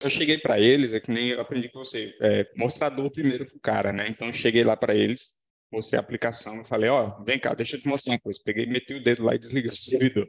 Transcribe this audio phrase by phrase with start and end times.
[0.00, 3.60] Eu cheguei para eles, é que nem eu aprendi com você, é, mostrador primeiro pro
[3.60, 4.08] cara, né?
[4.08, 7.76] Então eu cheguei lá para eles, mostrei a aplicação, falei, ó, oh, vem cá, deixa
[7.76, 8.40] eu te mostrar uma coisa.
[8.42, 10.26] Peguei, meti o dedo lá e desliguei o servidor.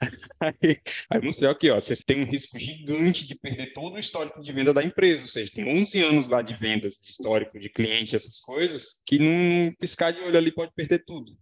[0.40, 0.76] Aí,
[1.10, 4.52] aí mostrei aqui, ó, vocês têm um risco gigante de perder todo o histórico de
[4.52, 8.16] venda da empresa, ou seja, tem 11 anos lá de vendas, de histórico, de cliente,
[8.16, 11.38] essas coisas, que num piscar de olho ali pode perder tudo.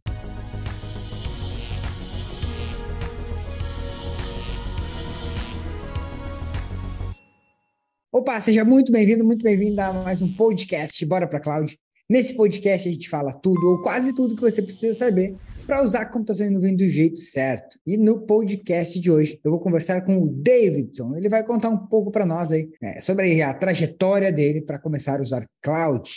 [8.12, 11.78] Opa, seja muito bem-vindo, muito bem-vindo a mais um podcast Bora para Cloud.
[12.08, 16.00] Nesse podcast a gente fala tudo ou quase tudo que você precisa saber para usar
[16.00, 17.78] a computação em nuvem do jeito certo.
[17.86, 21.14] E no podcast de hoje eu vou conversar com o Davidson.
[21.14, 25.20] Ele vai contar um pouco para nós aí é, sobre a trajetória dele para começar
[25.20, 26.10] a usar cloud.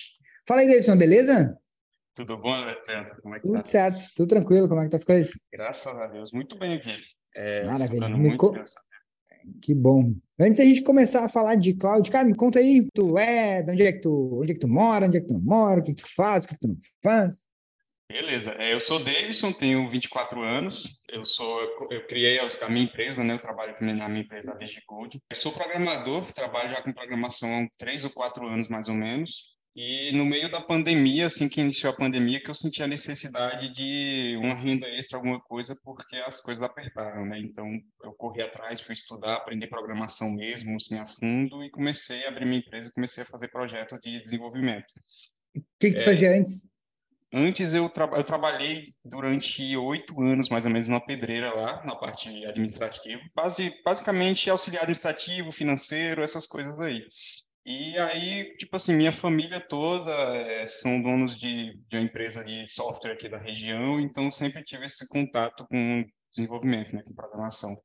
[0.48, 1.56] Fala aí, Davidson, beleza?
[2.16, 3.22] Tudo bom, Alexandre?
[3.22, 3.66] Como é que tudo tá?
[3.66, 5.32] certo, tudo tranquilo, como é que tá as coisas?
[5.54, 6.90] Graças a Deus, muito bem aqui.
[7.36, 8.10] É, Maravilha.
[8.10, 8.52] Me, co
[9.62, 10.14] que bom.
[10.40, 13.72] Antes da gente começar a falar de cloud, cara, me conta aí, tu é, de
[13.72, 15.80] onde é que tu, onde é que tu mora, onde é que tu não mora,
[15.80, 17.48] o que, tu faz, o que, tu não faz.
[18.10, 23.24] Beleza, é, eu sou Davidson, tenho 24 anos, eu sou, eu criei a minha empresa,
[23.24, 25.20] né, eu trabalho na minha empresa, a DigiCode.
[25.30, 29.56] Eu sou programador, trabalho já com programação há 3 ou 4 anos mais ou menos,
[29.76, 33.74] e no meio da pandemia, assim que iniciou a pandemia, que eu senti a necessidade
[33.74, 37.40] de uma renda extra, alguma coisa, porque as coisas apertaram, né?
[37.40, 37.68] Então,
[38.04, 42.46] eu corri atrás, fui estudar, aprender programação mesmo, assim, a fundo, e comecei a abrir
[42.46, 44.94] minha empresa, comecei a fazer projeto de desenvolvimento.
[45.56, 46.68] O que, que tu é, fazia antes?
[47.34, 51.96] Antes eu, tra eu trabalhei durante oito anos, mais ou menos, numa pedreira lá, na
[51.96, 53.20] parte administrativa.
[53.34, 57.04] Basi basicamente auxiliar administrativo, financeiro, essas coisas aí.
[57.66, 62.68] E aí, tipo assim, minha família toda é, são donos de, de uma empresa de
[62.68, 66.04] software aqui da região, então sempre tive esse contato com
[66.36, 67.76] desenvolvimento, né, com programação.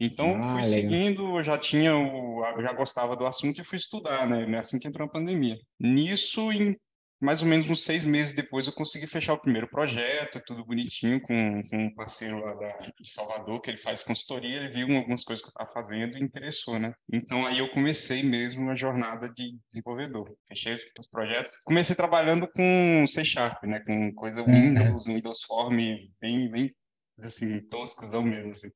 [0.00, 0.64] Então, ah, fui legal.
[0.64, 5.06] seguindo, já tinha o, já gostava do assunto e fui estudar, né, assim que entrou
[5.06, 5.56] a pandemia.
[5.78, 6.76] Nisso, em
[7.22, 11.20] mais ou menos uns seis meses depois eu consegui fechar o primeiro projeto, tudo bonitinho,
[11.22, 15.22] com, com um parceiro lá da, de Salvador, que ele faz consultoria, ele viu algumas
[15.22, 16.92] coisas que eu estava fazendo e interessou, né?
[17.12, 20.34] Então aí eu comecei mesmo a jornada de desenvolvedor.
[20.48, 21.58] Fechei os projetos.
[21.64, 23.80] Comecei trabalhando com C Sharp, né?
[23.86, 25.76] Com coisa Windows, Windows Form,
[26.20, 26.74] bem, bem
[27.20, 28.70] assim, toscosão mesmo, assim.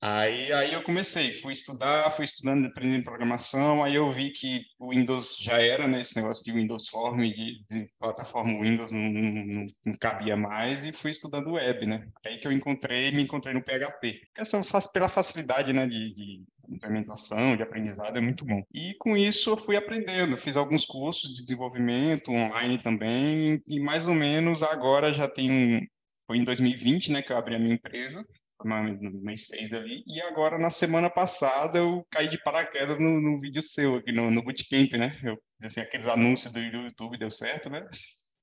[0.00, 4.90] Aí, aí eu comecei, fui estudar, fui estudando, aprendendo programação, aí eu vi que o
[4.90, 9.66] Windows já era, né, esse negócio de Windows Form, de, de plataforma Windows não, não,
[9.84, 13.62] não, cabia mais, e fui estudando web, né, aí que eu encontrei, me encontrei no
[13.62, 18.62] PHP, essa pela facilidade, né, de, de implementação, de aprendizado, é muito bom.
[18.72, 24.06] E com isso eu fui aprendendo, fiz alguns cursos de desenvolvimento online também, e mais
[24.06, 25.88] ou menos agora já tem,
[26.24, 28.24] foi em 2020, né, que eu abri a minha empresa,
[28.64, 30.02] no mês 6 ali.
[30.06, 34.30] E agora, na semana passada, eu caí de paraquedas no, no vídeo seu aqui no,
[34.30, 35.18] no Bootcamp, né?
[35.22, 37.86] Eu assim, aqueles anúncios do, YouTube deu certo, né?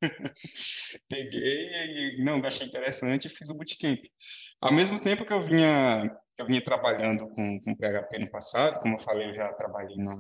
[1.10, 4.00] Peguei e não, achei interessante e fiz o Bootcamp.
[4.62, 8.96] Ao mesmo tempo que eu vinha, eu vinha trabalhando com, com PHP no passado, como
[8.96, 10.14] eu falei, eu já trabalhei na,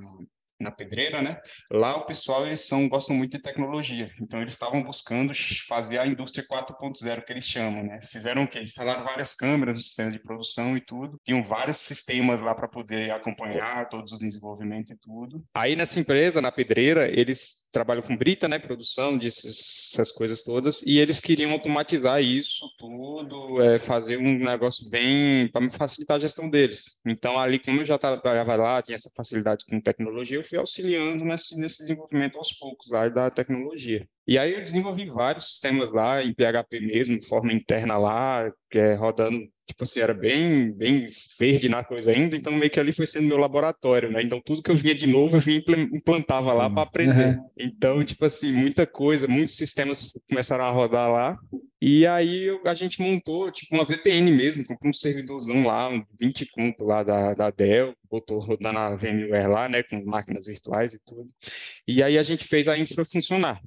[0.60, 1.40] na pedreira, né?
[1.72, 5.34] Lá o pessoal eles são gostam muito de tecnologia, então eles estavam buscando
[5.68, 8.00] fazer a indústria 4.0 que eles chamam, né?
[8.04, 8.62] Fizeram o quê?
[8.62, 13.12] Instalaram várias câmeras no sistema de produção e tudo, tinham vários sistemas lá para poder
[13.12, 15.44] acompanhar todos os desenvolvimentos e tudo.
[15.54, 18.58] Aí nessa empresa, na pedreira, eles trabalham com brita, né?
[18.58, 25.50] Produção dessas coisas todas e eles queriam automatizar isso tudo, é, fazer um negócio bem
[25.50, 27.00] para facilitar a gestão deles.
[27.06, 31.59] Então ali como eu já trabalhava lá, tinha essa facilidade com tecnologia fui auxiliando nesse,
[31.59, 34.07] nesse desenvolvimento aos poucos lá da tecnologia.
[34.28, 38.80] E aí eu desenvolvi vários sistemas lá em PHP mesmo, de forma interna lá, que
[38.80, 39.38] é rodando,
[39.68, 41.09] tipo assim, era bem, bem
[41.40, 44.24] verde na coisa ainda, então meio que ali foi sendo meu laboratório, né?
[44.24, 45.63] Então tudo que eu vinha de novo, eu vinha
[45.94, 47.38] implantava lá para aprender.
[47.38, 47.50] Uhum.
[47.56, 51.38] Então, tipo assim, muita coisa, muitos sistemas começaram a rodar lá.
[51.80, 56.47] E aí a gente montou, tipo, uma VPN mesmo, comprou um servidorzão lá, um 20
[56.47, 61.00] conto lá da, da Dell, botou rodando na VMware lá, né, com máquinas virtuais e
[61.06, 61.30] tudo.
[61.88, 63.62] E aí a gente fez a infra funcionar.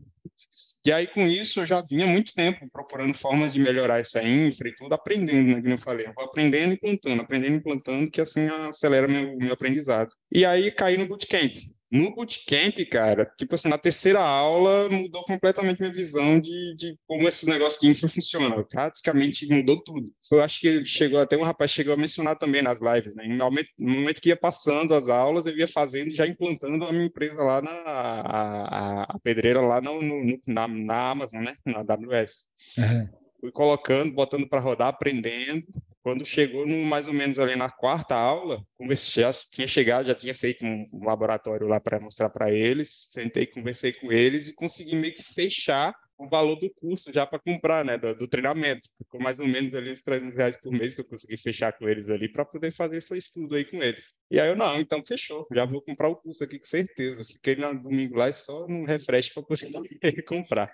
[0.85, 4.69] E aí, com isso, eu já vinha muito tempo procurando formas de melhorar essa infra
[4.69, 5.61] e tudo, aprendendo, né?
[5.61, 9.37] Como eu falei, eu vou aprendendo e implantando, aprendendo e implantando, que assim acelera meu,
[9.37, 10.11] meu aprendizado.
[10.33, 11.55] E aí, caí no bootcamp.
[11.91, 17.27] No bootcamp, cara, tipo assim, na terceira aula mudou completamente minha visão de, de como
[17.27, 18.63] esses negócios de infra funcionam.
[18.65, 20.13] Praticamente mudou tudo.
[20.31, 23.27] Eu acho que chegou, até um rapaz chegou a mencionar também nas lives, né?
[23.27, 26.93] No momento, no momento que ia passando as aulas, eu ia fazendo, já implantando a
[26.93, 31.57] minha empresa lá na a, a pedreira lá no, no, na, na Amazon, né?
[31.65, 32.45] Na AWS.
[32.77, 33.09] Uhum.
[33.41, 35.65] Fui colocando, botando para rodar, aprendendo.
[36.03, 40.15] Quando chegou no, mais ou menos ali na quarta aula, conversei, já tinha chegado, já
[40.15, 44.55] tinha feito um, um laboratório lá para mostrar para eles, sentei, conversei com eles e
[44.55, 48.89] consegui meio que fechar o valor do curso já para comprar, né, do, do, treinamento.
[48.99, 51.89] Ficou mais ou menos ali uns 300 reais por mês que eu consegui fechar com
[51.89, 54.15] eles ali para poder fazer esse estudo aí com eles.
[54.29, 57.25] E aí eu, não, então fechou, já vou comprar o curso aqui com certeza.
[57.25, 59.71] Fiquei no domingo lá e só no refresh para poder
[60.27, 60.73] comprar.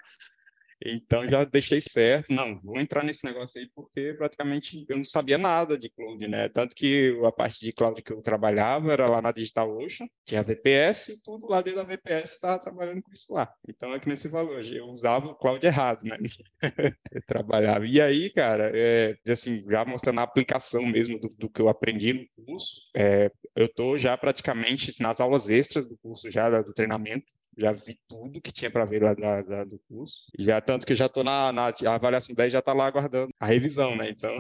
[0.84, 5.38] Então já deixei certo, não, vou entrar nesse negócio aí porque praticamente eu não sabia
[5.38, 6.48] nada de cloud, né?
[6.48, 11.08] Tanto que a parte de cloud que eu trabalhava era lá na DigitalOcean, tinha VPS
[11.12, 13.52] e tudo lá dentro da VPS estava trabalhando com isso lá.
[13.68, 16.16] Então é que nesse valor, eu usava o cloud errado, né?
[17.12, 17.86] eu trabalhava.
[17.86, 22.12] E aí, cara, é, assim, já mostrando a aplicação mesmo do, do que eu aprendi
[22.12, 27.26] no curso, é, eu tô já praticamente nas aulas extras do curso já do treinamento,
[27.56, 30.24] já vi tudo que tinha para ver lá da, da, do curso.
[30.38, 33.96] Já tanto que já estou na, na avaliação 10 já está lá aguardando a revisão,
[33.96, 34.10] né?
[34.10, 34.36] Então,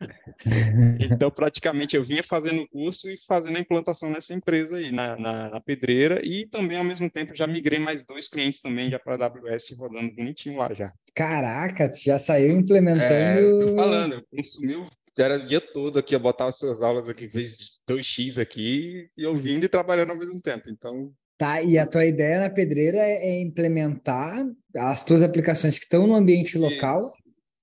[1.00, 5.16] então praticamente eu vinha fazendo o curso e fazendo a implantação nessa empresa aí na,
[5.16, 8.98] na, na, pedreira e também ao mesmo tempo já migrei mais dois clientes também já
[8.98, 10.92] para a AWS rodando bonitinho lá já.
[11.14, 13.08] Caraca, já saiu implementando.
[13.08, 14.88] É, tô falando, eu consumi
[15.22, 19.26] era o dia todo aqui, eu botava as suas aulas aqui, vezes 2x aqui, e
[19.26, 20.70] ouvindo e trabalhando ao mesmo tempo.
[20.70, 24.44] Então, Tá, e a tua ideia na pedreira é, é implementar
[24.76, 27.00] as tuas aplicações que estão no ambiente local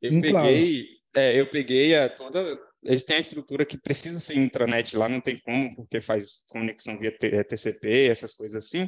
[0.02, 0.86] eu em peguei, cloud.
[1.18, 2.58] É, eu peguei a toda.
[2.86, 6.98] Eles têm a estrutura que precisa ser intranet lá, não tem como, porque faz conexão
[7.00, 8.88] via TCP, é, essas coisas assim.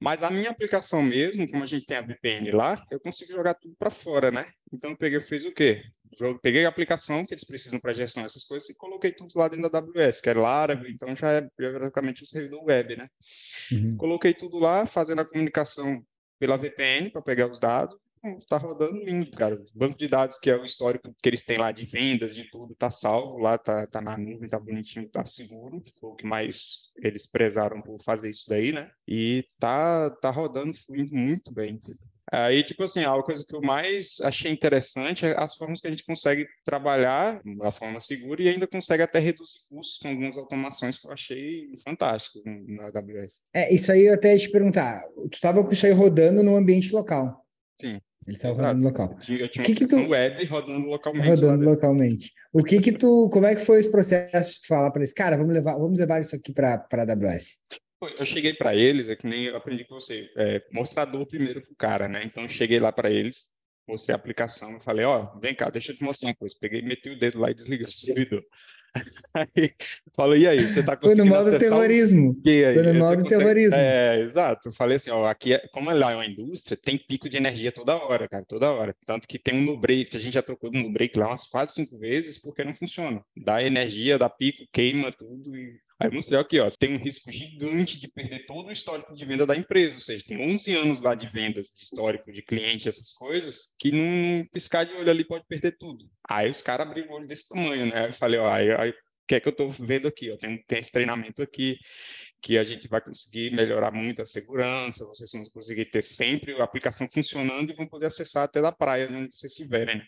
[0.00, 3.54] Mas a minha aplicação mesmo, como a gente tem a VPN lá, eu consigo jogar
[3.54, 4.46] tudo para fora, né?
[4.72, 5.82] Então eu peguei, fiz o quê?
[6.42, 9.68] peguei a aplicação que eles precisam para gestão dessas coisas e coloquei tudo lá dentro
[9.68, 13.08] da AWS, que é Laravel, então já é praticamente o servidor web, né?
[13.72, 13.96] Uhum.
[13.96, 16.04] Coloquei tudo lá, fazendo a comunicação
[16.38, 17.96] pela VPN para pegar os dados.
[18.38, 19.54] Está rodando lindo, cara.
[19.54, 22.50] O banco de dados, que é o histórico que eles têm lá de vendas, de
[22.50, 25.82] tudo, tá salvo lá, tá, tá na nuvem, tá bonitinho, tá seguro.
[26.00, 28.90] Foi o que mais eles prezaram por fazer isso daí, né?
[29.06, 31.78] E tá, tá rodando, fluindo muito bem.
[32.32, 35.90] Aí, tipo assim, a coisa que eu mais achei interessante é as formas que a
[35.90, 40.98] gente consegue trabalhar da forma segura e ainda consegue até reduzir custos com algumas automações
[40.98, 43.40] que eu achei fantásticas na AWS.
[43.52, 45.02] É, isso aí eu até ia te perguntar.
[45.30, 47.44] Tu estava com isso aí rodando no ambiente local?
[47.80, 48.00] Sim.
[48.26, 49.10] Ele estava rodando local.
[49.12, 50.10] Eu tinha, eu tinha que uma que tu...
[50.10, 51.28] web rodando localmente.
[51.28, 52.32] Rodando localmente.
[52.52, 55.36] O que que tu, como é que foi esse processo de falar para eles, cara,
[55.36, 57.58] vamos levar, vamos levar isso aqui para a AWS?
[58.18, 61.74] Eu cheguei para eles, é que nem eu aprendi com você, é, mostrador primeiro pro
[61.76, 62.22] cara, né?
[62.24, 63.54] Então eu cheguei lá para eles,
[63.88, 66.54] mostrei a aplicação, falei, ó, oh, vem cá, deixa eu te mostrar uma coisa.
[66.60, 68.42] Peguei, meti o dedo lá e desliguei o servidor.
[69.34, 69.72] Aí
[70.14, 72.40] falou, e aí, você tá conseguindo Foi no modo terrorismo.
[72.44, 73.28] Foi no modo consegue...
[73.28, 73.76] terrorismo.
[73.76, 74.70] É, exato.
[74.72, 75.58] Falei assim, ó, aqui, é...
[75.72, 78.94] como lá é uma indústria, tem pico de energia toda hora, cara, toda hora.
[79.04, 81.74] Tanto que tem um no break, a gente já trocou no break lá umas quatro,
[81.74, 83.24] cinco vezes, porque não funciona.
[83.36, 88.00] Dá energia, dá pico, queima tudo e Aí mostrei aqui, ó, tem um risco gigante
[88.00, 91.14] de perder todo o histórico de venda da empresa, ou seja, tem 11 anos lá
[91.14, 95.46] de vendas, de histórico de cliente, essas coisas, que num piscar de olho ali pode
[95.46, 96.04] perder tudo.
[96.28, 97.96] Aí os caras abriram o olho desse tamanho, né?
[97.96, 98.94] Aí eu falei, ó, aí, o
[99.26, 100.30] que é que eu estou vendo aqui?
[100.32, 101.78] Ó, tem, tem esse treinamento aqui
[102.44, 106.64] que a gente vai conseguir melhorar muito a segurança, vocês vão conseguir ter sempre a
[106.64, 110.02] aplicação funcionando e vão poder acessar até da praia, onde vocês estiverem.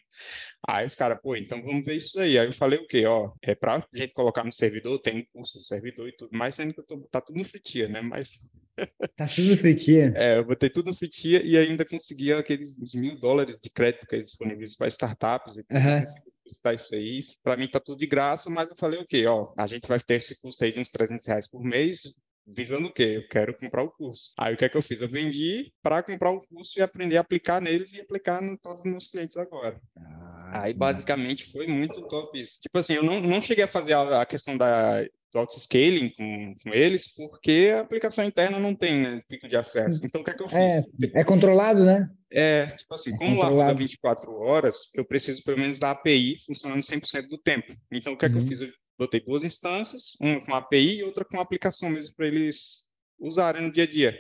[0.69, 2.39] Aí os caras, pô, então vamos ver isso aí.
[2.39, 3.07] Aí eu falei o quê?
[3.07, 6.37] Ó, é para a gente colocar no servidor, tem um curso no servidor e tudo
[6.37, 8.03] mais, sendo que eu tô, tá tudo no fritia, né?
[8.03, 8.51] Mas...
[9.17, 10.13] Tá tudo no fritia?
[10.15, 14.15] É, eu botei tudo no fritia e ainda consegui aqueles mil dólares de crédito que
[14.15, 15.79] eles disponibilizam para startups e tudo.
[15.79, 17.25] Uhum está isso aí.
[17.43, 19.27] Para mim tá tudo de graça, mas eu falei o okay, quê?
[19.27, 22.15] Ó, a gente vai ter esse custo aí de uns 300 reais por mês,
[22.47, 23.15] visando o quê?
[23.17, 24.33] Eu quero comprar o curso.
[24.39, 25.01] Aí o que é que eu fiz?
[25.01, 28.81] Eu vendi para comprar o curso e aprender a aplicar neles e aplicar em todos
[28.81, 29.81] os meus clientes agora.
[29.97, 32.61] Ah, Aí basicamente foi muito top isso.
[32.61, 36.55] Tipo assim, eu não, não cheguei a fazer a, a questão da do auto-scaling com,
[36.63, 40.01] com, eles, porque a aplicação interna não tem né, pico de acesso.
[40.05, 40.57] Então, o que é que eu fiz?
[40.59, 42.09] É, é controlado, né?
[42.31, 46.39] É, tipo assim, é como lá roda 24 horas, eu preciso pelo menos da API
[46.47, 47.75] funcionando 100% do tempo.
[47.93, 48.35] Então, o que é uhum.
[48.35, 48.49] que eu uhum.
[48.49, 48.61] fiz?
[48.63, 52.87] Eu botei duas instâncias, uma com API e outra com aplicação mesmo para eles
[53.19, 54.19] usarem no dia a dia.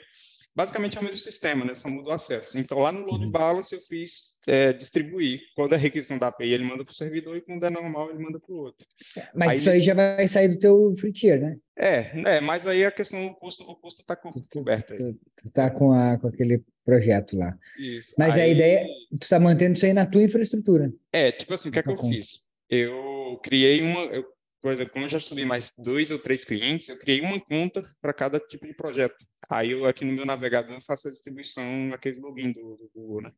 [0.56, 1.74] Basicamente é o mesmo sistema, né?
[1.74, 2.58] Só muda o acesso.
[2.58, 3.30] Então, lá no load uhum.
[3.30, 5.38] balance eu fiz é, distribuir.
[5.54, 8.22] Quando é requisição da API, ele manda para o servidor e quando é normal, ele
[8.22, 8.86] manda para o outro.
[9.34, 11.58] Mas aí, isso aí já vai sair do teu free tier, né?
[11.78, 14.96] É, é, mas aí a questão do custo, o custo está coberto.
[14.96, 17.54] Tu, tu, tu, tá com, a, com aquele projeto lá.
[17.78, 18.14] Isso.
[18.16, 20.90] Mas aí, a ideia, tu está mantendo isso aí na tua infraestrutura.
[21.12, 22.46] É, tipo assim, o que é que eu fiz?
[22.70, 24.24] Eu criei uma, eu
[24.60, 27.82] por exemplo, como eu já estudei mais dois ou três clientes, eu criei uma conta
[28.00, 29.16] para cada tipo de projeto.
[29.48, 33.32] Aí eu aqui no meu navegador faço a distribuição naquele login do, do Google, né?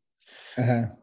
[0.57, 0.97] Uhum.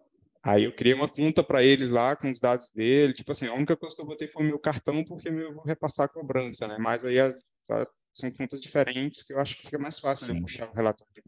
[0.43, 3.13] Aí eu criei uma conta para eles lá com os dados dele.
[3.13, 5.63] Tipo assim, a única coisa que eu botei foi o meu cartão, porque eu vou
[5.63, 6.77] repassar a cobrança, né?
[6.79, 7.17] Mas aí
[8.13, 11.23] são contas diferentes que eu acho que fica mais fácil de puxar o relatório.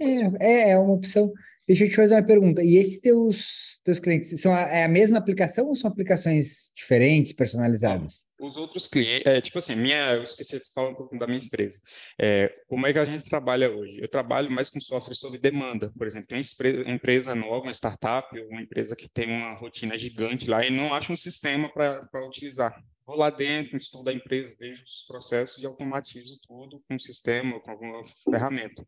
[0.00, 1.32] É, é, é uma opção.
[1.66, 2.62] Deixa eu te fazer uma pergunta.
[2.62, 7.32] E esses teus, teus clientes, são a, é a mesma aplicação ou são aplicações diferentes,
[7.32, 8.24] personalizadas?
[8.40, 11.38] Os outros clientes, é, tipo assim, minha, eu esqueci de falar um pouco da minha
[11.38, 11.78] empresa.
[12.18, 13.98] É, como é que a gente trabalha hoje?
[14.00, 18.62] Eu trabalho mais com software sob demanda, por exemplo, uma empresa nova, uma startup, uma
[18.62, 22.82] empresa que tem uma rotina gigante lá e não acha um sistema para utilizar.
[23.10, 27.58] Vou lá dentro, estudo a empresa, vejo os processos e automatizo tudo com um sistema,
[27.60, 28.84] com alguma ferramenta.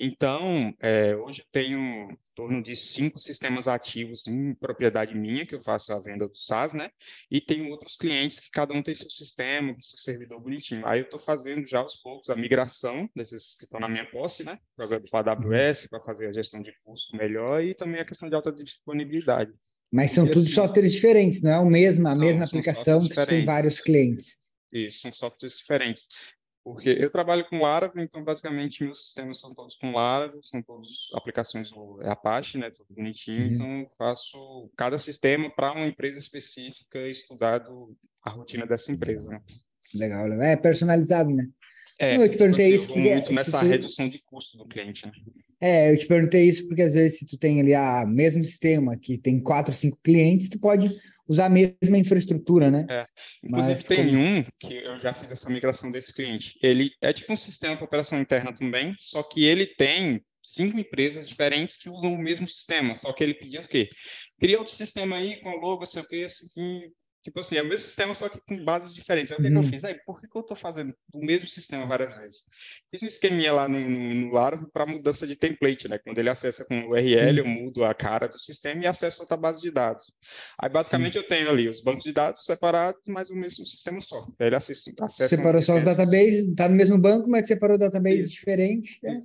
[0.00, 5.54] Então, é, hoje eu tenho em torno de cinco sistemas ativos em propriedade minha, que
[5.54, 6.90] eu faço a venda do SaaS, né?
[7.30, 10.86] E tenho outros clientes que cada um tem seu sistema, seu servidor bonitinho.
[10.86, 14.44] Aí eu estou fazendo já aos poucos a migração desses que estão na minha posse,
[14.44, 14.58] né?
[14.76, 18.34] Para a AWS, para fazer a gestão de custo melhor e também a questão de
[18.34, 19.52] alta disponibilidade.
[19.92, 23.44] Mas são todos assim, softwares diferentes, não é o mesmo, a mesma aplicação que tem
[23.44, 24.38] vários clientes.
[24.72, 26.08] Isso, são softwares diferentes.
[26.72, 31.10] Porque eu trabalho com Laravel, então basicamente meus sistemas são todos com Laravel, são todos
[31.14, 33.40] aplicações do Apache, né, tudo bonitinho.
[33.40, 33.54] Uhum.
[33.54, 39.30] Então eu faço cada sistema para uma empresa específica, estudado a rotina dessa empresa.
[39.30, 39.42] Né?
[39.94, 41.48] Legal, é personalizado, né?
[41.98, 43.66] É, eu te tipo perguntei assim, isso porque muito nessa tu...
[43.66, 45.12] redução de custo do cliente, né?
[45.60, 48.96] É, eu te perguntei isso porque às vezes se tu tem ali a mesmo sistema
[48.96, 50.90] que tem quatro, cinco clientes, tu pode
[51.28, 52.86] usar a mesma infraestrutura, né?
[52.88, 53.06] É.
[53.44, 54.18] Inclusive Mas, tem como...
[54.18, 56.58] um que eu já fiz essa migração desse cliente.
[56.62, 61.28] Ele é tipo um sistema para operação interna também, só que ele tem cinco empresas
[61.28, 63.90] diferentes que usam o mesmo sistema, só que ele pedia o quê?
[64.40, 66.46] Cria outro sistema aí com logo, sei o quê, assim,
[67.22, 69.32] Tipo assim, é o mesmo sistema, só que com bases diferentes.
[69.32, 69.60] Aí o que, uhum.
[69.60, 69.84] que eu fiz?
[69.84, 72.44] Aí, por que, que eu estou fazendo o mesmo sistema várias vezes?
[72.90, 75.98] Fiz um esqueminha lá no, no, no Laravel para mudança de template, né?
[75.98, 77.38] Quando ele acessa com o URL, Sim.
[77.38, 80.12] eu mudo a cara do sistema e acesso outra base de dados.
[80.58, 81.18] Aí, basicamente, Sim.
[81.18, 84.24] eu tenho ali os bancos de dados separados, mas o mesmo sistema só.
[84.38, 88.30] Aí ele acessa, acessa Separou só os databases, está no mesmo banco, mas separou databases
[88.30, 88.98] diferentes.
[89.04, 89.20] É.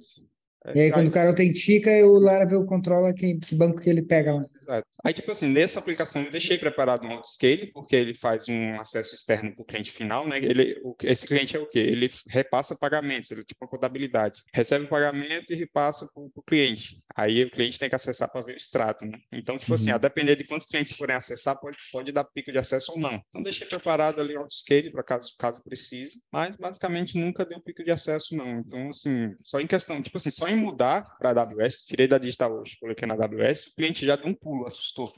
[0.74, 4.34] E aí, quando o cara autentica, o Laravel controla que, que banco que ele pega
[4.34, 4.46] lá.
[4.56, 4.88] Exato.
[5.04, 9.14] Aí, tipo assim, nessa aplicação eu deixei preparado um autoscale, porque ele faz um acesso
[9.14, 10.38] externo para o cliente final, né?
[10.38, 11.80] Ele, o, esse cliente é o quê?
[11.80, 14.42] Ele repassa pagamentos, ele tipo uma contabilidade.
[14.54, 17.04] Recebe o pagamento e repassa para o cliente.
[17.14, 19.20] Aí o cliente tem que acessar para ver o extrato, né?
[19.32, 19.96] Então, tipo assim, uhum.
[19.96, 23.00] assim, a depender de quantos clientes forem acessar, pode, pode dar pico de acesso ou
[23.00, 23.22] não.
[23.30, 27.84] Então, deixei preparado ali um autoscale para caso, caso precise, mas basicamente nunca deu pico
[27.84, 28.60] de acesso, não.
[28.60, 32.18] Então, assim, só em questão, tipo assim, só em mudar para a AWS, tirei da
[32.18, 35.14] digital hoje, coloquei na AWS, o cliente já deu um pulo, assustou.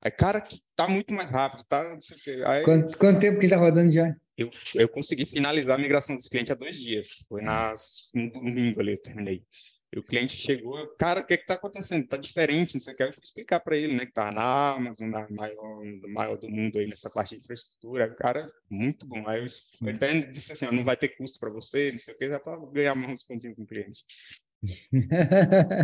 [0.00, 0.42] Aí, cara,
[0.76, 1.82] tá muito mais rápido, tá?
[1.82, 2.44] Não sei o quê.
[2.46, 4.14] Aí, quanto, quanto tempo que está rodando já?
[4.36, 7.24] Eu, eu consegui finalizar a migração desse cliente há dois dias.
[7.28, 9.42] Foi nas, no domingo ali, eu terminei.
[9.92, 12.06] E o cliente chegou, cara, o que é que tá acontecendo?
[12.06, 13.02] Tá diferente, não sei o que.
[13.02, 16.78] Eu fui explicar para ele, né, que tá na Amazon, na maior, maior do mundo
[16.78, 18.14] aí nessa parte de infraestrutura.
[18.14, 19.26] Cara, muito bom.
[19.26, 19.46] Aí eu,
[19.82, 22.28] eu até disse assim, ó, não vai ter custo para você, não sei o que,
[22.28, 24.04] já para ganhar mais pontinhos com o cliente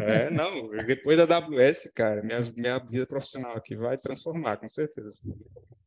[0.02, 5.12] é, não, depois da AWS, cara, minha, minha vida profissional aqui vai transformar, com certeza.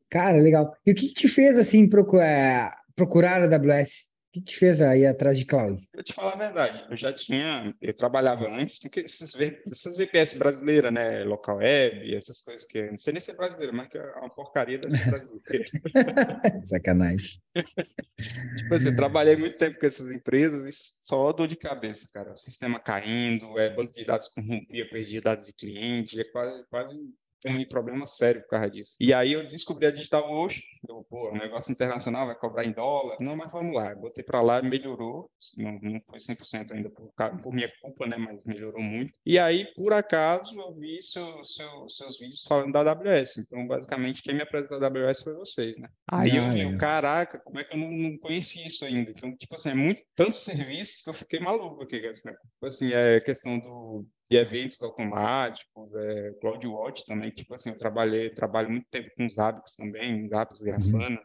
[0.10, 0.74] Cara, legal.
[0.86, 4.08] E o que, que te fez, assim, procurar, procurar a AWS?
[4.38, 5.82] Que te fez aí atrás de cloud?
[5.94, 9.36] Eu te falar a verdade, eu já tinha, eu trabalhava antes, porque esses,
[9.72, 13.74] essas VPS brasileiras, né, local web, essas coisas que, não sei nem se é brasileira,
[13.74, 15.66] mas que é uma porcaria ser brasileira.
[16.66, 17.42] Sacanagem.
[18.58, 22.34] tipo assim, eu trabalhei muito tempo com essas empresas e só dor de cabeça, cara.
[22.34, 27.00] O sistema caindo, é, banco de dados corrompia, perdia dados de cliente, é quase, quase
[27.42, 28.96] tem um problema sério por causa disso.
[29.00, 32.72] E aí eu descobri a Digital Ocean, eu, pô, o negócio internacional vai cobrar em
[32.72, 33.18] dólar.
[33.20, 37.54] Não, mas vamos lá, botei para lá, melhorou, não, não foi 100% ainda por, por,
[37.54, 39.14] minha culpa, né, mas melhorou muito.
[39.26, 43.38] E aí, por acaso, eu vi seu, seu, seus vídeos falando da AWS.
[43.38, 45.90] Então, basicamente, quem me apresentou a AWS foi vocês, né?
[46.12, 46.78] Aí ah, eu vi, é.
[46.78, 49.12] caraca, como é que eu não, não conhecia isso ainda?
[49.12, 52.12] Então, tipo assim, é muito, tanto serviço que eu fiquei maluco aqui, né?
[52.14, 58.30] Tipo assim, é questão do de eventos automáticos, é, CloudWatch também, tipo assim, eu trabalhei,
[58.30, 61.18] trabalho muito tempo com Zabbix também, Zabbix, Grafana, uhum.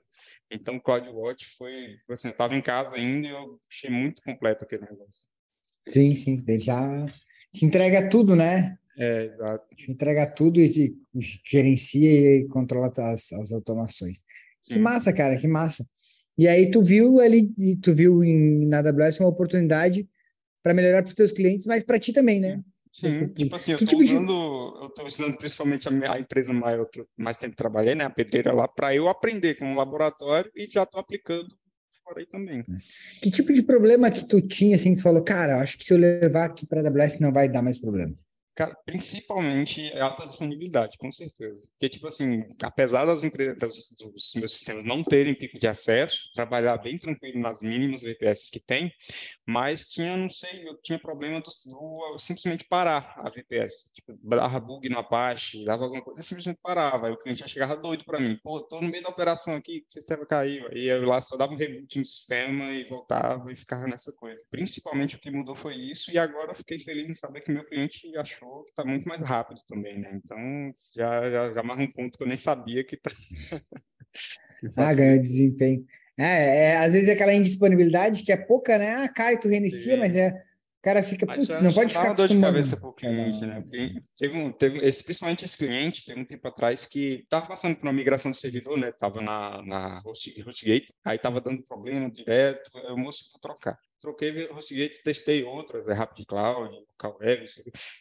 [0.50, 4.64] então CloudWatch foi, tipo assim, eu estava em casa ainda e eu achei muito completo
[4.64, 5.28] aquele negócio.
[5.88, 7.06] Sim, sim, ele já
[7.52, 8.78] te entrega tudo, né?
[8.96, 9.74] É, exato.
[9.74, 10.94] Te entrega tudo e
[11.44, 14.18] gerencia e controla as, as automações.
[14.62, 14.74] Sim.
[14.74, 15.84] Que massa, cara, que massa.
[16.38, 20.08] E aí tu viu ali, tu viu em, na AWS uma oportunidade
[20.62, 22.62] para melhorar para os teus clientes, mas para ti também, né?
[22.92, 24.84] Sim, tipo assim, eu estou tipo usando, de...
[24.84, 28.10] eu tô usando principalmente a, a, empresa maior que eu mais tempo trabalhei, né, a
[28.10, 31.48] pedreira lá, para eu aprender com um laboratório e já estou aplicando
[32.04, 32.60] fora aí também.
[32.60, 32.64] É.
[33.22, 35.94] Que tipo de problema que tu tinha, assim, que tu falou, cara, acho que se
[35.94, 38.14] eu levar aqui para a AWS não vai dar mais problema?
[38.54, 41.66] Cara, principalmente a alta disponibilidade, com certeza.
[41.70, 46.30] Porque, tipo assim, apesar das empresas, dos, dos, meus sistemas não terem pico de acesso,
[46.34, 48.92] trabalhar bem tranquilo nas mínimas VPS que tem,
[49.46, 53.90] mas tinha, não sei, eu tinha problema do, do simplesmente parar a VPS.
[53.94, 57.06] Tipo, dava bug no Apache, dava alguma coisa, simplesmente parava.
[57.06, 58.38] Aí o cliente já chegava doido para mim.
[58.42, 60.68] Pô, tô no meio da operação aqui, o sistema caiu.
[60.68, 64.44] Aí eu lá só dava um reboot no sistema e voltava e ficava nessa coisa.
[64.50, 67.64] Principalmente o que mudou foi isso, e agora eu fiquei feliz em saber que meu
[67.64, 70.20] cliente achou achou que está muito mais rápido também, né?
[70.22, 70.38] Então
[70.94, 73.10] já, já, já um ponto que eu nem sabia que tá.
[74.76, 75.86] ah, ganhou desempenho.
[76.18, 78.94] É, é, às vezes é aquela indisponibilidade que é pouca, né?
[78.96, 79.98] Ah, cai, tu reinicia, Sim.
[79.98, 80.30] mas é.
[80.30, 81.24] O cara fica.
[81.24, 82.12] Mas já, não pode ficar.
[82.12, 83.62] dor de cabeça pro cliente, né?
[84.18, 87.86] Teve, um, teve esse, principalmente esse cliente, teve um tempo atrás que estava passando por
[87.86, 88.90] uma migração de servidor, né?
[88.90, 95.02] Tava na, na HostGate, aí tava dando problema direto, o moço foi trocar troquei HostGate,
[95.02, 97.46] testei outras, é Rapid Cloud, Local Web,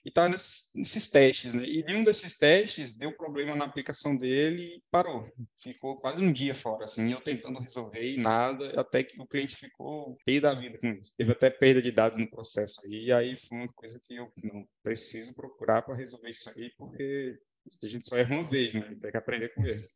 [0.04, 1.64] e estava nesses, nesses, testes, né?
[1.64, 5.32] E nenhum desses testes deu problema na aplicação dele e parou.
[5.62, 9.56] Ficou quase um dia fora, assim, eu tentando resolver e nada, até que o cliente
[9.56, 11.14] ficou cheio da vida com isso.
[11.16, 14.32] Teve até perda de dados no processo aí, e aí foi uma coisa que eu
[14.44, 17.38] não preciso procurar para resolver isso aí, porque
[17.84, 18.82] a gente só erra uma vez, né?
[19.00, 19.88] Tem que aprender com ele.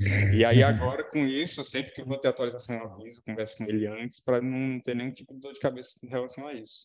[0.00, 3.64] E aí agora com isso, sempre que eu vou ter atualização eu aviso, converso com
[3.64, 6.84] ele antes para não ter nenhum tipo de dor de cabeça em relação a isso.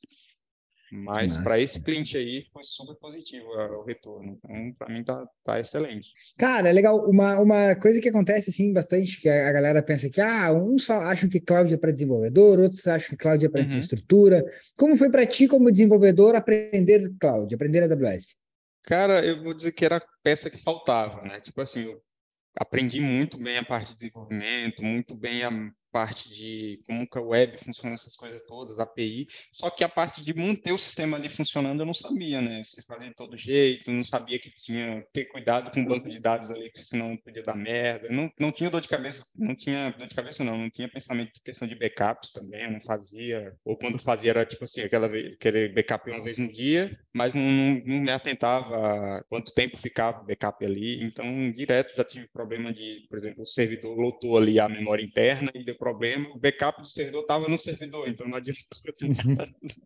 [0.92, 4.38] Mas para esse cliente aí foi super positivo o retorno.
[4.38, 6.12] Então, para mim tá, tá excelente.
[6.38, 7.10] Cara, é legal.
[7.10, 11.28] Uma, uma coisa que acontece assim bastante, que a, galera pensa que ah, uns acham
[11.28, 13.68] que cloud é para desenvolvedor, outros acham que cloud é para uhum.
[13.68, 14.44] infraestrutura.
[14.78, 18.36] Como foi para ti, como desenvolvedor, aprender cloud, aprender AWS?
[18.84, 21.40] Cara, eu vou dizer que era a peça que faltava, né?
[21.40, 22.02] Tipo assim, eu
[22.56, 25.52] aprendi muito bem a parte de desenvolvimento, muito bem a
[25.94, 30.24] parte de como que a web funciona, essas coisas todas, API, só que a parte
[30.24, 32.64] de manter o sistema ali funcionando eu não sabia, né?
[32.64, 36.10] Você fazia de todo jeito, não sabia que tinha que ter cuidado com o banco
[36.10, 38.10] de dados ali, porque senão podia dar merda.
[38.10, 41.34] Não, não tinha dor de cabeça, não tinha dor de cabeça não, não tinha pensamento
[41.34, 45.08] de questão de backups também, eu não fazia, ou quando fazia era tipo assim, aquela
[45.40, 50.22] querer backup uma vez no dia, mas não, não, não me atentava quanto tempo ficava
[50.22, 54.60] o backup ali, então direto já tive problema de, por exemplo, o servidor lotou ali
[54.60, 58.38] a memória interna e deu problema, o backup do servidor estava no servidor, então não
[58.38, 58.64] adiantou.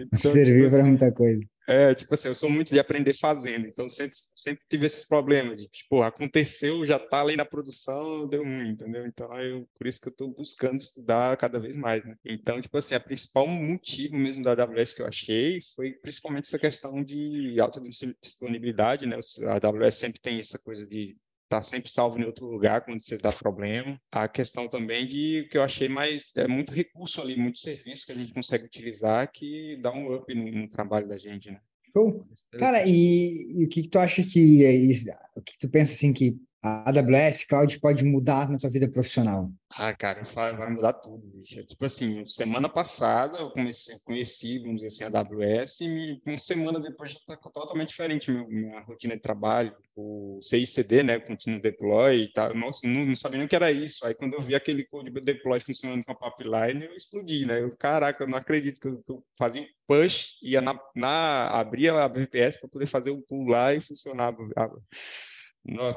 [0.00, 1.40] então, Serviu tipo para assim, muita coisa.
[1.66, 5.58] É, tipo assim, eu sou muito de aprender fazendo, então sempre, sempre tive esses problemas
[5.58, 9.06] de, tipo, aconteceu, já tá ali na produção, deu ruim, entendeu?
[9.06, 12.16] Então, eu, por isso que eu estou buscando estudar cada vez mais, né?
[12.22, 16.58] Então, tipo assim, a principal motivo mesmo da AWS que eu achei foi principalmente essa
[16.58, 17.80] questão de alta
[18.20, 19.16] disponibilidade, né?
[19.46, 21.16] A AWS sempre tem essa coisa de
[21.48, 24.00] tá sempre salvo em outro lugar quando você dá problema.
[24.10, 28.12] A questão também de que eu achei mais é muito recurso ali, muito serviço que
[28.12, 31.60] a gente consegue utilizar que dá um up no, no trabalho da gente, né?
[31.92, 32.26] Show.
[32.58, 35.08] Cara, e, e, o que, que tu acha que é isso?
[35.36, 39.52] O que tu pensa assim que a AWS Cloud pode mudar na tua vida profissional?
[39.76, 41.62] Ah, cara, vai mudar tudo, bicho.
[41.66, 46.80] Tipo assim, semana passada eu comecei, conheci, vamos dizer assim, a AWS e uma semana
[46.80, 49.76] depois já está totalmente diferente meu, minha rotina de trabalho.
[49.94, 52.54] O CICD, né, Continuous Deploy e tal.
[52.54, 54.06] Nossa, não, não sabia nem o que era isso.
[54.06, 57.60] Aí quando eu vi aquele code de deploy funcionando com a pipeline, eu explodi, né?
[57.60, 61.48] Eu, caraca, eu não acredito que eu, que eu fazia um push, ia na, na
[61.48, 64.38] abria a VPS para poder fazer o pull lá e funcionava.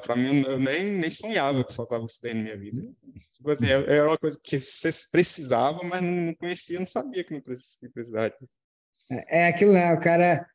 [0.04, 2.82] Para mim, eu nem, nem sonhava que faltava isso daí na minha vida.
[3.34, 7.24] Tipo assim, era é, é uma coisa que você precisava, mas não conhecia, não sabia
[7.24, 8.34] que não precisava
[9.12, 9.94] É, é aquilo, né?
[9.94, 10.48] O cara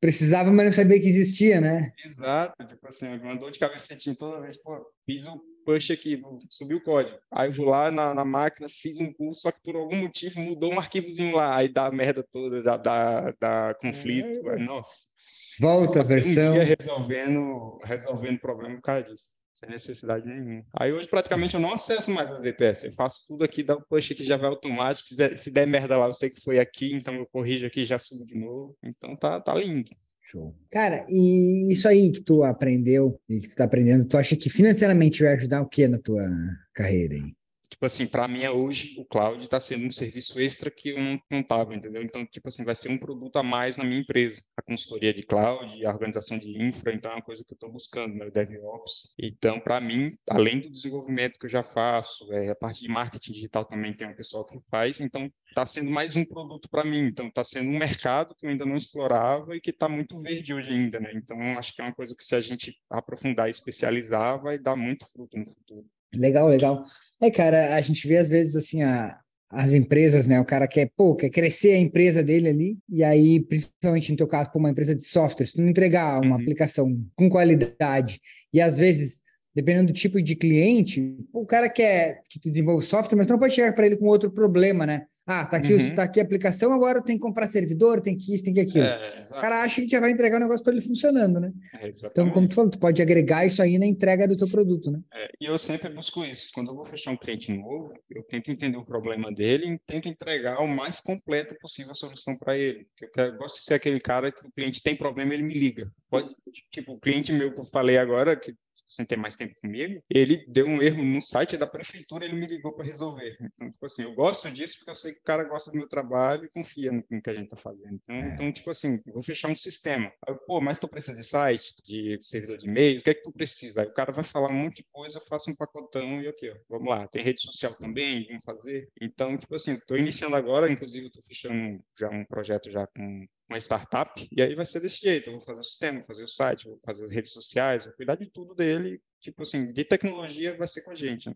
[0.00, 1.92] precisava, mas não sabia que existia, né?
[2.04, 2.66] Exato.
[2.66, 6.74] Tipo assim, uma dor de cabeça tinha toda vez, pô, fiz um push aqui, subi
[6.74, 7.18] o código.
[7.30, 10.40] Aí eu vou lá na, na máquina, fiz um pull, só que por algum motivo
[10.40, 14.48] mudou um arquivozinho lá, aí dá merda toda, dá, dá, dá conflito.
[14.50, 14.54] É.
[14.54, 15.15] Aí, nossa.
[15.60, 16.54] Volta a versão.
[16.54, 19.36] Um resolvendo, resolvendo problema por causa disso.
[19.52, 20.62] Sem necessidade nenhuma.
[20.74, 22.84] Aí hoje praticamente eu não acesso mais a VPS.
[22.84, 25.08] Eu faço tudo aqui, dá o push que já vai automático.
[25.08, 27.80] Se der, se der merda lá, eu sei que foi aqui, então eu corrijo aqui
[27.80, 28.76] e já subo de novo.
[28.82, 29.90] Então tá, tá lindo.
[30.22, 30.52] Show.
[30.70, 34.50] Cara, e isso aí que tu aprendeu e que tu tá aprendendo, tu acha que
[34.50, 36.28] financeiramente vai ajudar o que na tua
[36.74, 37.35] carreira aí?
[37.76, 41.20] Tipo assim, para mim hoje o cloud está sendo um serviço extra que eu não
[41.30, 42.02] contava, entendeu?
[42.02, 44.42] Então, tipo assim, vai ser um produto a mais na minha empresa.
[44.56, 47.70] A consultoria de cloud, a organização de infra, então é uma coisa que eu estou
[47.70, 48.26] buscando, né?
[48.26, 49.14] O DevOps.
[49.20, 53.32] Então, para mim, além do desenvolvimento que eu já faço, é, a parte de marketing
[53.32, 57.06] digital também tem um pessoal que faz, então está sendo mais um produto para mim.
[57.06, 60.54] Então, está sendo um mercado que eu ainda não explorava e que está muito verde
[60.54, 61.12] hoje ainda, né?
[61.14, 64.76] Então, acho que é uma coisa que se a gente aprofundar e especializar, vai dar
[64.76, 65.86] muito fruto no futuro.
[66.18, 66.84] Legal, legal.
[67.20, 69.18] É, cara, a gente vê às vezes assim a,
[69.50, 70.40] as empresas, né?
[70.40, 74.26] O cara quer, pô, quer crescer a empresa dele ali, e aí, principalmente no teu
[74.26, 76.42] caso, por uma empresa de software, se tu não entregar uma uhum.
[76.42, 78.20] aplicação com qualidade,
[78.52, 79.20] e às vezes,
[79.54, 83.38] dependendo do tipo de cliente, o cara quer que tu desenvolva software, mas tu não
[83.38, 85.06] pode chegar para ele com outro problema, né?
[85.26, 85.94] Ah, tá aqui, uhum.
[85.94, 88.84] tá aqui a aplicação, agora tem que comprar servidor, tem que isso, tem que aquilo.
[88.84, 91.52] É, o cara acha que já vai entregar o negócio para ele funcionando, né?
[91.74, 94.88] É, então, como tu falou, tu pode agregar isso aí na entrega do teu produto,
[94.88, 95.00] né?
[95.12, 96.50] É, e eu sempre busco isso.
[96.54, 100.08] Quando eu vou fechar um cliente novo, eu tento entender o problema dele e tento
[100.08, 102.84] entregar o mais completo possível a solução para ele.
[102.84, 105.42] Porque eu, quero, eu gosto de ser aquele cara que o cliente tem problema, ele
[105.42, 105.90] me liga.
[106.08, 106.32] Pode,
[106.70, 108.54] tipo, o cliente meu que eu falei agora, que
[108.88, 112.46] sem ter mais tempo comigo, ele deu um erro no site da prefeitura, ele me
[112.46, 113.36] ligou para resolver.
[113.40, 115.88] Então, tipo assim, eu gosto disso porque eu sei que o cara gosta do meu
[115.88, 118.00] trabalho e confia no, no que a gente está fazendo.
[118.02, 118.28] Então, é.
[118.34, 120.12] então, tipo assim, vou fechar um sistema.
[120.46, 123.32] Pô, mas tu precisa de site, de servidor de e-mail, o que é que tu
[123.32, 123.82] precisa?
[123.82, 126.50] Aí o cara vai falar um monte de coisa, eu faço um pacotão e aqui,
[126.50, 127.06] ó, vamos lá.
[127.08, 128.88] Tem rede social também, vamos fazer.
[129.00, 133.58] Então, tipo assim, estou iniciando agora, inclusive estou fechando já um projeto já com uma
[133.58, 136.28] startup, e aí vai ser desse jeito, eu vou fazer o sistema, vou fazer o
[136.28, 140.56] site, vou fazer as redes sociais, vou cuidar de tudo dele, tipo assim, de tecnologia
[140.56, 141.28] vai ser com a gente.
[141.28, 141.34] Né?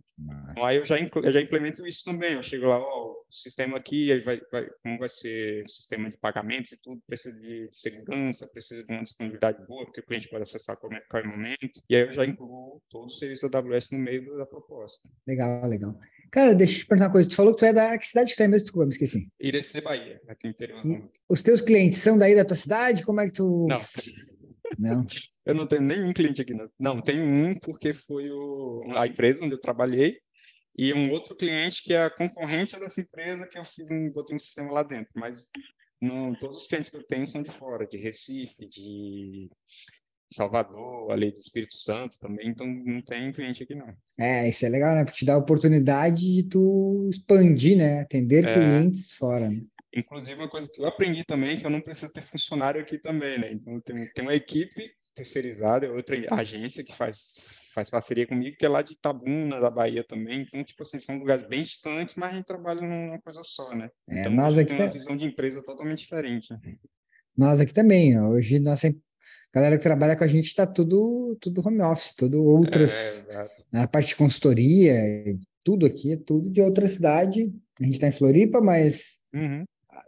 [0.50, 3.76] Então aí eu já, eu já implemento isso também, eu chego lá, ó, o sistema
[3.76, 7.68] aqui, aí vai, vai, como vai ser o sistema de pagamentos e tudo, precisa de,
[7.68, 11.82] de segurança, precisa de uma disponibilidade boa, porque o cliente pode acessar a qualquer momento,
[11.88, 15.08] e aí eu já incluo todo o serviço da AWS no meio da proposta.
[15.26, 15.96] Legal, legal.
[16.30, 17.28] Cara, deixa eu te perguntar uma coisa.
[17.28, 17.98] Tu falou que tu é da.
[17.98, 18.64] Que cidade que tu é mesmo?
[18.64, 19.28] Desculpa, me esqueci.
[19.40, 21.10] Irecê, Bahia, aqui no interior.
[21.28, 23.04] os teus clientes são daí da tua cidade?
[23.04, 23.66] Como é que tu.
[23.68, 23.80] Não.
[24.78, 25.06] Não.
[25.50, 26.54] Eu não tenho nenhum cliente aqui.
[26.54, 30.18] Não, não tenho um porque foi o, a empresa onde eu trabalhei
[30.76, 34.34] e um outro cliente que é a concorrente dessa empresa que eu fiz um, botei
[34.34, 35.10] um sistema lá dentro.
[35.14, 35.48] Mas
[36.00, 39.50] não, todos os clientes que eu tenho são de fora, de Recife, de
[40.32, 43.92] Salvador, ali do Espírito Santo também, então não tem cliente aqui não.
[44.18, 45.04] É, isso é legal, né?
[45.04, 48.00] Porque te dá a oportunidade de tu expandir, né?
[48.00, 49.50] Atender é, clientes fora.
[49.50, 49.62] Né?
[49.92, 53.40] Inclusive, uma coisa que eu aprendi também que eu não preciso ter funcionário aqui também,
[53.40, 53.52] né?
[53.52, 57.34] Então, tem, tem uma equipe terceirizada, outra agência que faz,
[57.74, 60.42] faz parceria comigo, que é lá de Itabuna, da Bahia também.
[60.42, 63.90] Então, tipo assim, são lugares bem distantes, mas a gente trabalha numa coisa só, né?
[64.08, 64.92] É, então, nós aqui tem uma tá...
[64.92, 66.52] visão de empresa totalmente diferente.
[66.52, 66.76] Né?
[67.36, 68.94] Nós aqui também, hoje nossa
[69.52, 73.88] galera que trabalha com a gente está tudo, tudo home office, tudo outras, é, na
[73.88, 74.94] parte de consultoria,
[75.64, 77.52] tudo aqui, é tudo de outra cidade.
[77.80, 79.64] A gente está em Floripa, mas uhum.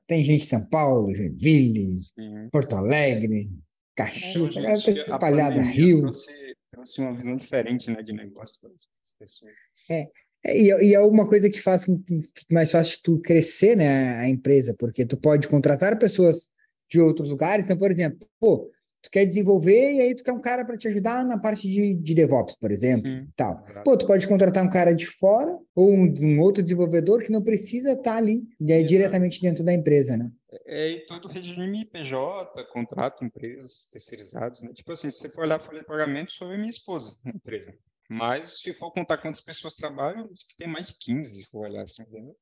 [0.07, 2.49] tem gente em São Paulo, Joinville, uhum.
[2.51, 3.49] Porto Alegre,
[3.95, 6.03] Caxias, é, a galera está espalhada, Rio.
[6.03, 9.53] Trouxe, trouxe uma visão diferente né, de negócio para as pessoas.
[9.91, 10.09] É,
[10.45, 13.77] é, e, e é uma coisa que faz com que fique mais fácil tu crescer
[13.77, 16.49] né, a empresa, porque tu pode contratar pessoas
[16.91, 17.65] de outros lugares.
[17.65, 18.71] Então, por exemplo, pô,
[19.03, 21.95] tu quer desenvolver e aí tu quer um cara para te ajudar na parte de,
[21.95, 23.63] de DevOps, por exemplo, Sim, tal.
[23.85, 27.43] Pô, tu pode contratar um cara de fora ou um, um outro desenvolvedor que não
[27.43, 30.31] precisa estar tá ali é, diretamente dentro da empresa, né?
[30.67, 34.73] É, e todo regime PJ, contrato, empresas terceirizadas, né?
[34.73, 37.17] Tipo assim, se você for olhar a folha de pagamento, sou eu e minha esposa
[37.25, 37.75] na empresa.
[38.09, 42.03] Mas se for contar quantas pessoas trabalham, tem mais de 15, se for olhar assim,
[42.03, 42.37] entendeu?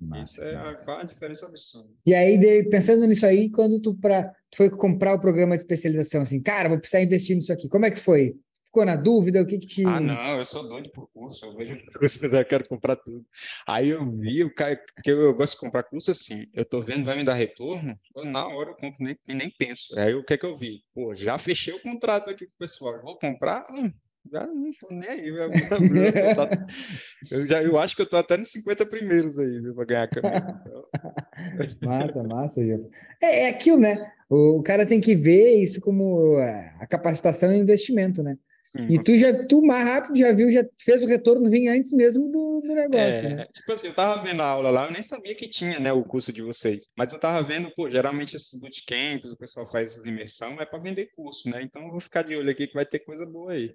[0.00, 1.88] Massa, Isso é uma diferença absurda.
[2.04, 5.62] E aí, de, pensando nisso aí, quando tu, pra, tu foi comprar o programa de
[5.62, 8.36] especialização, assim, cara, vou precisar investir nisso aqui, como é que foi?
[8.72, 9.42] Ficou na dúvida?
[9.42, 9.84] O que que te...
[9.84, 13.22] Ah, não, eu sou doido por curso, eu vejo cursos, eu quero comprar tudo.
[13.68, 17.04] Aí eu vi, o cara, que eu gosto de comprar curso assim, eu tô vendo,
[17.04, 19.94] vai me dar retorno, eu, na hora eu compro, nem, nem penso.
[19.98, 20.80] Aí o que é que eu vi?
[20.94, 23.66] Pô, já fechei o contrato aqui com o pessoal, vou comprar?
[23.70, 23.92] Hum,
[24.32, 25.28] já não tô nem aí.
[27.30, 29.84] Eu, eu, já, eu acho que eu tô até nos 50 primeiros aí, viu, para
[29.84, 30.60] ganhar a camisa.
[30.60, 30.84] Então.
[31.86, 32.88] massa, massa, Gil.
[33.20, 34.10] É, é aquilo, né?
[34.30, 38.38] O cara tem que ver isso como é, a capacitação e investimento, né?
[38.74, 41.92] Sim, e tu já, tu mais rápido já viu, já fez o retorno vir antes
[41.92, 43.46] mesmo do, do negócio, é, né?
[43.52, 46.02] Tipo assim, eu tava vendo a aula lá, eu nem sabia que tinha, né, o
[46.02, 46.90] curso de vocês.
[46.96, 50.78] Mas eu tava vendo, pô, geralmente esses bootcamps, o pessoal faz essas imersão, é para
[50.78, 51.62] vender curso, né?
[51.62, 53.74] Então eu vou ficar de olho aqui que vai ter coisa boa aí.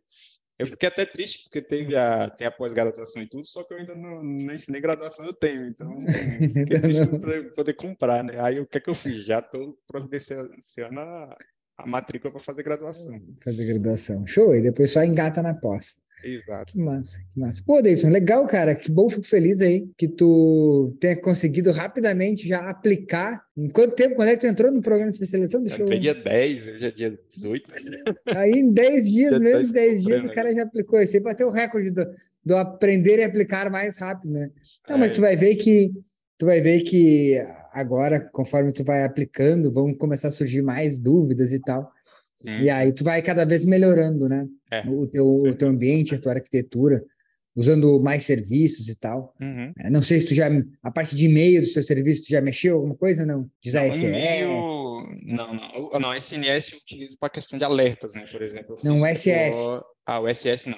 [0.57, 3.77] Eu fiquei até triste porque teve a, tem a pós-graduação e tudo, só que eu
[3.77, 5.95] ainda não, não ensinei graduação, eu tenho, então
[6.51, 8.41] fiquei triste poder, poder comprar, né?
[8.41, 9.23] Aí o que é que eu fiz?
[9.23, 11.37] Já estou providenciando a,
[11.77, 13.21] a matrícula para fazer graduação.
[13.43, 14.25] Fazer graduação.
[14.25, 15.97] Show, e depois só engata na pós.
[16.23, 16.73] Exato.
[16.73, 17.61] Que massa, que massa.
[17.63, 18.73] Pô, Davidson, legal, cara.
[18.73, 23.43] Que bom, fico feliz aí que tu tenha conseguido rapidamente já aplicar.
[23.55, 24.15] Em quanto tempo?
[24.15, 25.61] Quando é que tu entrou no programa de especialização?
[25.61, 27.73] Deixa eu entrei dia 10, hoje é dia 18.
[28.35, 30.97] Aí em 10 dias, mesmo 10 dias, o cara já aplicou.
[30.97, 32.05] Aí bateu o recorde do,
[32.43, 34.49] do aprender e aplicar mais rápido, né?
[34.89, 34.99] Não, é.
[34.99, 35.91] mas tu vai ver que
[36.37, 37.35] tu vai ver que
[37.79, 41.91] agora, conforme tu vai aplicando, vão começar a surgir mais dúvidas e tal.
[42.37, 42.61] Sim.
[42.61, 44.47] E aí tu vai cada vez melhorando, né?
[44.71, 47.03] É, o, teu, o teu ambiente, a tua arquitetura.
[47.55, 49.33] usando mais serviços e tal.
[49.41, 49.73] Uhum.
[49.79, 50.47] É, não sei se tu já,
[50.83, 53.49] a parte de e-mail do seu serviço, tu já mexeu alguma coisa, não?
[53.63, 54.01] Diz Não, ASS?
[55.25, 58.77] não, não, não, SNS eu utilizo para questão de alertas, né, por exemplo.
[58.83, 59.57] Não, o SS.
[60.05, 60.77] Ah, o SS não.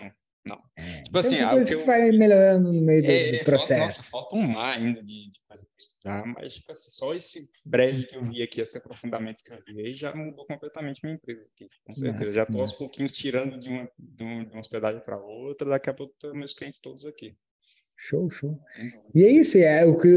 [0.78, 3.04] É, Tipo assim, então, são ah, coisas que que, eu- tu vai melhorando no meio
[3.04, 4.10] do, É, do falta- nossa, processo.
[4.10, 8.06] falta um mar ainda de, de coisa para estudar, mas tipo assim, só esse breve
[8.06, 11.50] que eu vi aqui, esse aprofundamento que eu vi aí, já mudou completamente minha empresa
[11.52, 12.20] aqui, com certeza.
[12.20, 15.94] massa, já estou aos pouquinhos tirando de uma, de uma, hospedagem para outra, daqui a
[15.94, 17.36] pouco tô meus clientes todos aqui.
[18.00, 18.58] Show, show.
[18.78, 19.02] Dúvida.
[19.14, 20.08] E é isso, é o que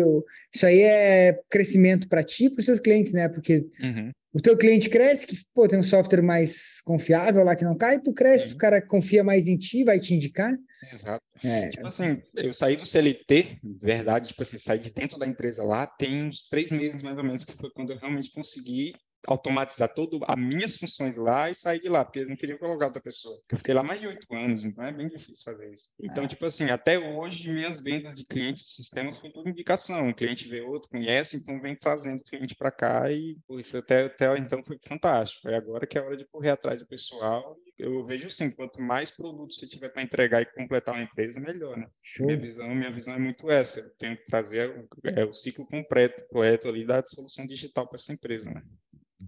[0.54, 3.28] isso aí é crescimento para ti e para os seus clientes, né?
[3.28, 4.10] Porque Uhum.
[4.32, 8.00] o teu cliente cresce, que pô, tem um software mais confiável lá que não cai,
[8.00, 8.54] tu cresce, Sim.
[8.54, 10.54] o cara confia mais em ti, vai te indicar.
[10.92, 11.22] Exato.
[11.44, 15.64] É, Tipo assim, eu saí do CLT, verdade, tipo assim, saí de dentro da empresa
[15.64, 18.92] lá, tem uns três meses mais ou menos, que foi quando eu realmente consegui
[19.26, 22.87] automatizar todas as minhas funções lá e sair de lá, porque eles não queriam colocar
[22.87, 23.35] outra pessoa.
[23.50, 25.94] Eu fiquei lá mais de oito anos, então é bem difícil fazer isso.
[26.00, 26.28] Então, Ah.
[26.28, 30.08] tipo assim, até hoje, minhas vendas de clientes de sistemas foi por indicação.
[30.08, 33.76] O cliente vê outro, conhece, então vem trazendo o cliente para cá e, pô, isso
[33.76, 35.48] até, até então foi fantástico.
[35.48, 37.56] É agora que é hora de correr atrás do pessoal.
[37.78, 41.76] Eu vejo assim, quanto mais produtos você tiver para entregar e completar uma empresa, melhor,
[41.76, 41.87] né?
[42.02, 42.26] show.
[42.26, 43.80] Minha visão, minha visão é muito essa.
[43.80, 47.96] Eu tenho que trazer o, é, o ciclo completo, completo ali da solução digital para
[47.96, 48.62] essa empresa, né?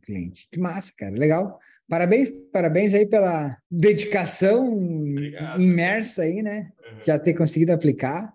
[0.01, 0.47] Cliente.
[0.51, 1.15] Que massa, cara.
[1.15, 1.59] Legal.
[1.89, 5.61] Parabéns, parabéns aí pela dedicação Obrigado.
[5.61, 6.71] imersa aí, né?
[7.07, 8.33] Já ter conseguido aplicar.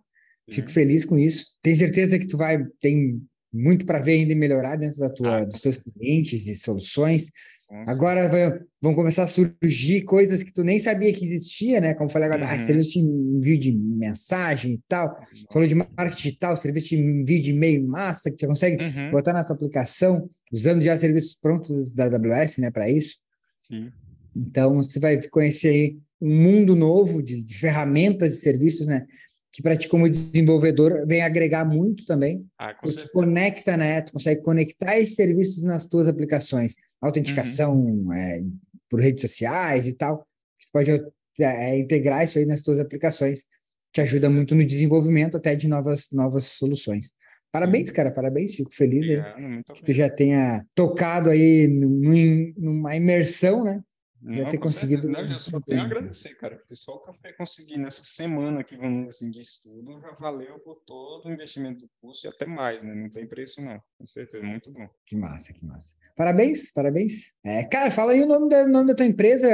[0.50, 0.74] Fico Sim.
[0.74, 1.48] feliz com isso.
[1.62, 5.40] Tenho certeza que tu vai tem muito para ver ainda e melhorar dentro da tua,
[5.40, 7.32] Ah, dos teus clientes e soluções.
[7.70, 11.94] Com Agora vai- vão começar a surgir coisas que tu nem sabia que existia, né?
[11.94, 12.60] Como falei agora, ah, Uhum.
[12.60, 15.16] serviço de envio de mensagem e tal.
[15.54, 19.12] Falou de marketing digital, serviço de envio de e-mail massa, que tu consegue Uhum.
[19.12, 23.18] botar na tua aplicação, usando já serviços prontos da AWS, né, para isso.
[23.62, 23.92] Sim.
[24.36, 29.06] Então, você vai conhecer aí um mundo novo de, de ferramentas e serviços, né,
[29.52, 34.42] que para ti como desenvolvedor vem agregar muito também, Ah, porque conecta, né, tu consegue
[34.42, 38.14] conectar esses serviços nas tuas aplicações, autenticação Uhum.
[38.14, 38.44] é,
[38.90, 40.92] por redes sociais e tal, tu pode
[41.40, 43.46] é, integrar isso aí nas tuas aplicações,
[43.92, 47.12] que ajuda muito no desenvolvimento até de novas, novas soluções.
[47.52, 52.96] Parabéns, cara, parabéns, fico feliz aí Obrigado, muito que tu já tenha tocado aí numa
[52.96, 53.82] imersão, né?
[54.22, 55.24] Já Não, ter conseguido certeza.
[55.24, 55.98] Não, eu só tenho a entender.
[55.98, 59.40] agradecer, cara, porque só o que eu consegui nessa semana aqui, vamos dizer assim, de
[59.40, 62.94] estudo, já valeu por todo o investimento do curso e até mais, né?
[62.94, 63.82] Não tem preço, não.
[63.98, 64.88] Com certeza, muito bom.
[65.06, 65.96] Que massa, que massa.
[66.16, 67.34] Parabéns, parabéns.
[67.44, 69.48] É, cara, fala aí o nome da, nome da tua empresa,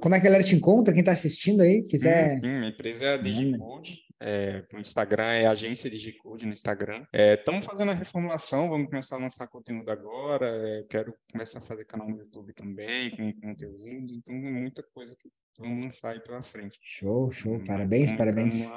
[0.00, 2.34] como é que a galera te encontra, quem tá assistindo aí, quiser.
[2.34, 3.16] Sim, sim, minha empresa é a.
[3.16, 4.09] Digicode.
[4.20, 7.04] É, o Instagram é agência Digicode no Instagram.
[7.12, 10.46] Estamos fazendo a reformulação, vamos começar a lançar conteúdo agora.
[10.46, 14.12] é, quero começar a fazer canal no YouTube também, com conteúdo.
[14.12, 16.78] Então, muita coisa que vamos lançar aí pela frente.
[16.82, 18.70] Show, show, Mas parabéns, parabéns.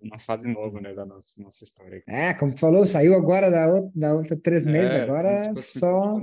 [0.00, 2.02] numa fase nova né, da nossa, nossa história.
[2.08, 5.58] É, como tu falou, saiu agora da outra, da outra três meses, É, agora tipo
[5.58, 6.20] assim, só.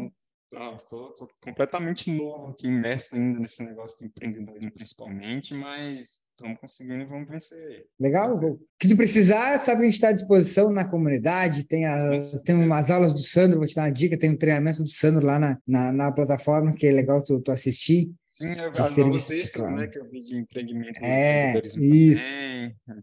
[0.54, 7.02] Ah, tô completamente novo aqui, imerso ainda nesse negócio de empreendedorismo principalmente, mas estamos conseguindo
[7.02, 7.86] e vamos vencer.
[8.00, 8.36] Legal.
[8.36, 11.64] O que tu precisar, sabe que a gente está à disposição na comunidade.
[11.64, 14.18] Tem, as, tem umas aulas do Sandro, vou te dar uma dica.
[14.18, 17.52] Tem um treinamento do Sandro lá na, na, na plataforma, que é legal tu, tu
[17.52, 18.12] assistir.
[18.28, 19.76] Sim, eu, as extras, claro.
[19.76, 21.76] né, que eu vi de empreendimento É, isso.
[21.76, 21.92] também.
[21.92, 22.34] É Isso,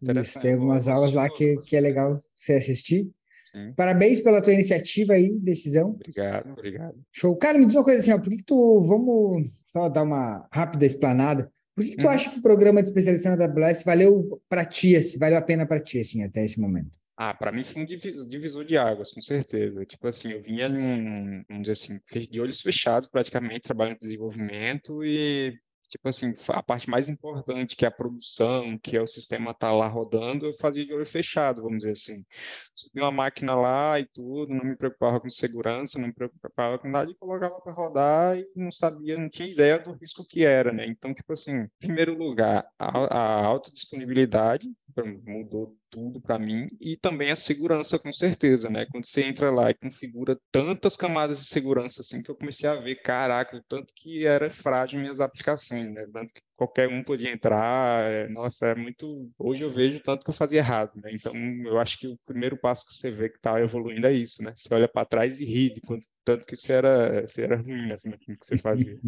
[0.02, 3.08] interessante, tem algumas aulas lá que, que é legal você assistir.
[3.52, 3.72] Sim.
[3.74, 5.90] Parabéns pela tua iniciativa aí, decisão.
[5.90, 6.94] Obrigado, obrigado.
[7.12, 7.36] Show.
[7.36, 8.80] Cara, me diz uma coisa assim, ó, por que, que tu.
[8.86, 11.50] Vamos só dar uma rápida explanada.
[11.74, 12.12] Por que, que tu Uhum.
[12.12, 15.64] acha que o programa de especialização da AWS valeu para ti, assim, valeu a pena
[15.66, 16.90] para ti, assim, até esse momento?
[17.16, 19.84] Ah, para mim foi um divis- divisor de águas, com certeza.
[19.84, 25.04] Tipo assim, eu vinha num, vamos dizer assim, de olhos fechados praticamente, trabalhando em desenvolvimento
[25.04, 25.52] e,
[25.88, 29.72] tipo assim, a parte mais importante, que é a produção, que é o sistema tá
[29.72, 32.24] lá rodando, eu fazia de olho fechado, vamos dizer assim.
[32.74, 36.88] Subi uma máquina lá e tudo, não me preocupava com segurança, não me preocupava com
[36.88, 40.72] nada e colocava para rodar e não sabia, não tinha ideia do risco que era,
[40.72, 40.86] né?
[40.86, 44.68] Então, tipo assim, em primeiro lugar, a, a alta disponibilidade
[45.24, 48.86] mudou tudo para mim e também a segurança com certeza, né?
[48.90, 52.74] Quando você entra lá e configura tantas camadas de segurança assim que eu comecei a
[52.74, 56.06] ver, caraca, o tanto que era frágil minhas aplicações, né?
[56.12, 59.30] Tanto que qualquer um podia entrar, é, nossa, é muito.
[59.38, 61.10] Hoje eu vejo tanto que eu fazia errado, né?
[61.12, 64.42] Então eu acho que o primeiro passo que você vê que está evoluindo é isso,
[64.42, 64.52] né?
[64.56, 67.90] Você olha para trás e ri de quanto tanto que você era, você era ruim
[67.92, 68.98] assim, que você fazia.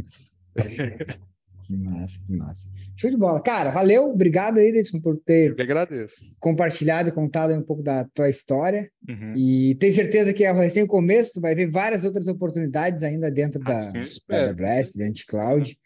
[1.71, 2.69] Que massa, que massa.
[2.97, 3.41] Show de bola.
[3.41, 5.55] Cara, valeu, obrigado aí, Davidson, por ter Eu
[6.41, 8.91] compartilhado e contado um pouco da tua história.
[9.09, 9.35] Uhum.
[9.37, 13.31] E tenho certeza que é recém o começo, tu vai ver várias outras oportunidades ainda
[13.31, 14.49] dentro da, Assim eu da espero.
[14.65, 15.79] AWS, dentro de cloud.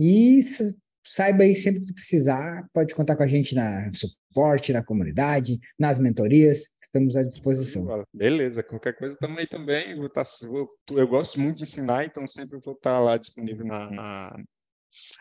[0.00, 4.82] E s- saiba aí sempre que precisar, pode contar com a gente na suporte, na
[4.82, 8.04] comunidade, nas mentorias, estamos à disposição.
[8.12, 12.58] Beleza, qualquer coisa também também, vou tá, vou, eu gosto muito de ensinar, então sempre
[12.64, 14.42] vou estar tá lá disponível na, na,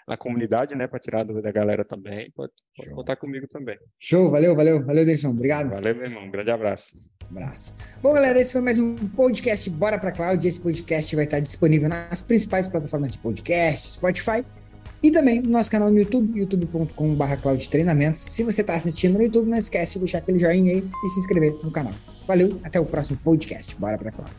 [0.08, 3.78] na comunidade, né, para tirar a dúvida da galera também, pode, pode contar comigo também.
[4.00, 5.70] Show, valeu, valeu, valeu, Deison, obrigado.
[5.70, 6.98] Valeu, meu irmão, um grande abraço.
[7.30, 7.74] Abraço.
[8.02, 10.48] Bom, galera, esse foi mais um podcast Bora Pra Cloud.
[10.48, 14.44] Esse podcast vai estar disponível nas principais plataformas de podcast, Spotify
[15.02, 18.24] e também no nosso canal no YouTube, youtube.com.br Cloud Treinamentos.
[18.24, 21.20] Se você está assistindo no YouTube, não esquece de deixar aquele joinha aí e se
[21.20, 21.94] inscrever no canal.
[22.28, 23.76] Valeu, até o próximo podcast.
[23.76, 24.32] Bora Pra Cloud.